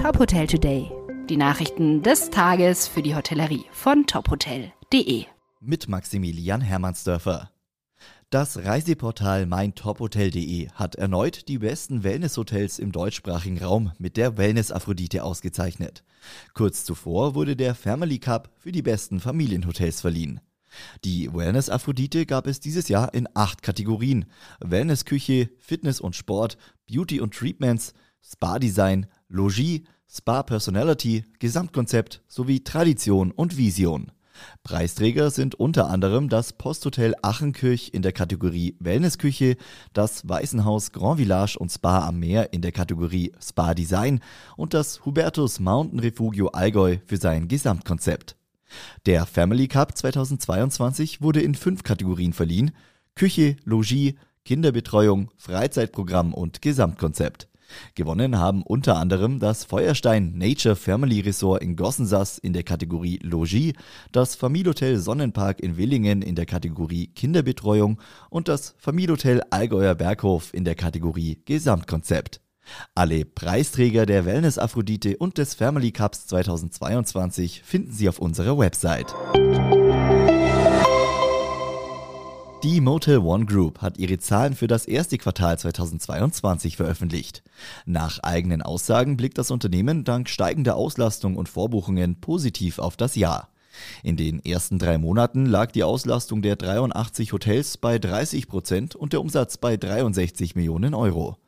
Top 0.00 0.18
Hotel 0.18 0.46
Today. 0.46 0.90
Die 1.28 1.36
Nachrichten 1.36 2.02
des 2.02 2.30
Tages 2.30 2.88
für 2.88 3.02
die 3.02 3.14
Hotellerie 3.14 3.66
von 3.70 4.06
tophotel.de. 4.06 5.26
Mit 5.60 5.88
Maximilian 5.90 6.62
Hermannsdörfer. 6.62 7.50
Das 8.30 8.64
Reiseportal 8.64 9.44
meintophotel.de 9.44 10.70
hat 10.70 10.94
erneut 10.94 11.48
die 11.48 11.58
besten 11.58 12.02
Wellnesshotels 12.02 12.78
im 12.78 12.92
deutschsprachigen 12.92 13.58
Raum 13.58 13.92
mit 13.98 14.16
der 14.16 14.38
Wellness 14.38 14.72
Aphrodite 14.72 15.22
ausgezeichnet. 15.22 16.02
Kurz 16.54 16.86
zuvor 16.86 17.34
wurde 17.34 17.54
der 17.54 17.74
Family 17.74 18.20
Cup 18.20 18.48
für 18.56 18.72
die 18.72 18.82
besten 18.82 19.20
Familienhotels 19.20 20.00
verliehen. 20.00 20.40
Die 21.04 21.30
Wellness 21.34 21.68
Aphrodite 21.68 22.24
gab 22.24 22.46
es 22.46 22.58
dieses 22.58 22.88
Jahr 22.88 23.12
in 23.12 23.28
acht 23.34 23.60
Kategorien: 23.60 24.24
Wellnessküche, 24.60 25.50
Fitness 25.58 26.00
und 26.00 26.16
Sport, 26.16 26.56
Beauty 26.88 27.20
und 27.20 27.34
Treatments, 27.34 27.92
Spa 28.22 28.58
Design, 28.58 29.06
Logis, 29.30 29.82
Spa 30.08 30.42
Personality, 30.42 31.24
Gesamtkonzept 31.38 32.22
sowie 32.26 32.64
Tradition 32.64 33.30
und 33.30 33.56
Vision. 33.56 34.10
Preisträger 34.64 35.30
sind 35.30 35.54
unter 35.54 35.88
anderem 35.88 36.28
das 36.28 36.52
Posthotel 36.52 37.14
Achenkirch 37.22 37.90
in 37.92 38.02
der 38.02 38.10
Kategorie 38.10 38.76
Wellnessküche, 38.80 39.56
das 39.92 40.28
Weißenhaus 40.28 40.90
Grand 40.90 41.20
Village 41.20 41.56
und 41.56 41.70
Spa 41.70 42.08
am 42.08 42.18
Meer 42.18 42.52
in 42.52 42.60
der 42.60 42.72
Kategorie 42.72 43.32
Spa 43.40 43.74
Design 43.74 44.18
und 44.56 44.74
das 44.74 45.04
Hubertus 45.04 45.60
Mountain 45.60 46.00
Refugio 46.00 46.48
Allgäu 46.48 46.98
für 47.06 47.16
sein 47.16 47.46
Gesamtkonzept. 47.46 48.36
Der 49.06 49.26
Family 49.26 49.68
Cup 49.68 49.96
2022 49.96 51.22
wurde 51.22 51.40
in 51.40 51.54
fünf 51.54 51.84
Kategorien 51.84 52.32
verliehen: 52.32 52.72
Küche, 53.14 53.56
Logis, 53.64 54.14
Kinderbetreuung, 54.44 55.30
Freizeitprogramm 55.36 56.34
und 56.34 56.62
Gesamtkonzept. 56.62 57.49
Gewonnen 57.94 58.38
haben 58.38 58.62
unter 58.62 58.96
anderem 58.96 59.38
das 59.38 59.64
Feuerstein 59.64 60.36
Nature 60.36 60.76
Family 60.76 61.20
Resort 61.20 61.62
in 61.62 61.76
Gossensass 61.76 62.38
in 62.38 62.52
der 62.52 62.62
Kategorie 62.62 63.18
Logis, 63.22 63.74
das 64.12 64.34
Familienhotel 64.34 64.98
Sonnenpark 64.98 65.60
in 65.60 65.76
Willingen 65.76 66.22
in 66.22 66.34
der 66.34 66.46
Kategorie 66.46 67.08
Kinderbetreuung 67.08 68.00
und 68.28 68.48
das 68.48 68.74
Familienhotel 68.78 69.42
Allgäuer 69.50 69.94
Berghof 69.94 70.54
in 70.54 70.64
der 70.64 70.74
Kategorie 70.74 71.42
Gesamtkonzept. 71.44 72.40
Alle 72.94 73.24
Preisträger 73.24 74.06
der 74.06 74.24
Wellness 74.26 74.58
Aphrodite 74.58 75.16
und 75.16 75.38
des 75.38 75.54
Family 75.54 75.92
Cups 75.92 76.26
2022 76.26 77.62
finden 77.62 77.92
Sie 77.92 78.08
auf 78.08 78.18
unserer 78.18 78.58
Website. 78.58 79.14
Die 82.62 82.82
Motel 82.82 83.20
One 83.20 83.46
Group 83.46 83.80
hat 83.80 83.96
ihre 83.96 84.18
Zahlen 84.18 84.54
für 84.54 84.66
das 84.66 84.84
erste 84.84 85.16
Quartal 85.16 85.58
2022 85.58 86.76
veröffentlicht. 86.76 87.42
Nach 87.86 88.18
eigenen 88.22 88.60
Aussagen 88.60 89.16
blickt 89.16 89.38
das 89.38 89.50
Unternehmen 89.50 90.04
dank 90.04 90.28
steigender 90.28 90.76
Auslastung 90.76 91.36
und 91.36 91.48
Vorbuchungen 91.48 92.20
positiv 92.20 92.78
auf 92.78 92.98
das 92.98 93.16
Jahr. 93.16 93.48
In 94.02 94.18
den 94.18 94.44
ersten 94.44 94.78
drei 94.78 94.98
Monaten 94.98 95.46
lag 95.46 95.72
die 95.72 95.84
Auslastung 95.84 96.42
der 96.42 96.56
83 96.56 97.32
Hotels 97.32 97.78
bei 97.78 97.98
30 97.98 98.46
Prozent 98.46 98.94
und 98.94 99.14
der 99.14 99.22
Umsatz 99.22 99.56
bei 99.56 99.78
63 99.78 100.54
Millionen 100.54 100.92
Euro. 100.92 101.38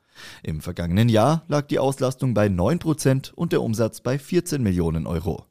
Im 0.42 0.62
vergangenen 0.62 1.10
Jahr 1.10 1.42
lag 1.47 1.66
die 1.66 1.78
Auslastung 1.78 2.32
bei 2.32 2.48
9 2.48 2.78
Prozent 2.78 3.34
und 3.36 3.52
der 3.52 3.60
Umsatz 3.60 4.00
bei 4.00 4.19
14 4.19 4.62
Millionen 4.62 5.06
Euro. 5.06 5.44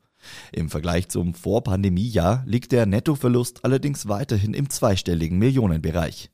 Im 0.52 0.70
Vergleich 0.70 1.10
zum 1.10 1.34
Vorpandemiejahr 1.34 2.44
liegt 2.46 2.72
der 2.72 2.86
Nettoverlust 2.86 3.64
allerdings 3.64 4.08
weiterhin 4.08 4.54
im 4.54 4.70
zweistelligen 4.70 5.38
Millionenbereich. 5.38 6.30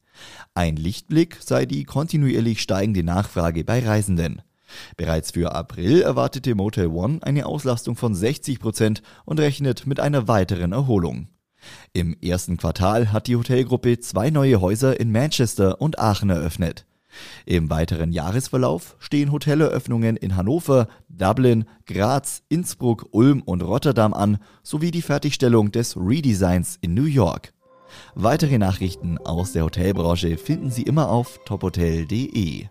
Ein 0.53 0.75
Lichtblick 0.75 1.37
sei 1.41 1.65
die 1.65 1.83
kontinuierlich 1.83 2.61
steigende 2.61 3.03
Nachfrage 3.03 3.63
bei 3.63 3.85
Reisenden. 3.85 4.41
Bereits 4.97 5.31
für 5.31 5.53
April 5.53 6.01
erwartete 6.01 6.55
Motel 6.55 6.87
One 6.87 7.19
eine 7.21 7.45
Auslastung 7.45 7.95
von 7.95 8.15
60 8.15 8.59
Prozent 8.59 9.01
und 9.25 9.39
rechnet 9.39 9.87
mit 9.87 9.99
einer 9.99 10.27
weiteren 10.27 10.71
Erholung. 10.71 11.29
Im 11.93 12.15
ersten 12.21 12.57
Quartal 12.57 13.11
hat 13.11 13.27
die 13.27 13.35
Hotelgruppe 13.35 13.99
zwei 13.99 14.29
neue 14.29 14.61
Häuser 14.61 14.99
in 14.99 15.11
Manchester 15.11 15.81
und 15.81 15.99
Aachen 15.99 16.29
eröffnet. 16.29 16.86
Im 17.45 17.69
weiteren 17.69 18.11
Jahresverlauf 18.11 18.95
stehen 18.99 19.31
Hoteleröffnungen 19.31 20.17
in 20.17 20.35
Hannover, 20.35 20.87
Dublin, 21.09 21.65
Graz, 21.85 22.43
Innsbruck, 22.49 23.07
Ulm 23.11 23.41
und 23.41 23.61
Rotterdam 23.61 24.13
an, 24.13 24.37
sowie 24.63 24.91
die 24.91 25.01
Fertigstellung 25.01 25.71
des 25.71 25.97
Redesigns 25.97 26.77
in 26.81 26.93
New 26.93 27.05
York. 27.05 27.53
Weitere 28.15 28.57
Nachrichten 28.57 29.17
aus 29.17 29.53
der 29.53 29.63
Hotelbranche 29.63 30.37
finden 30.37 30.71
Sie 30.71 30.83
immer 30.83 31.09
auf 31.09 31.39
tophotel.de. 31.45 32.67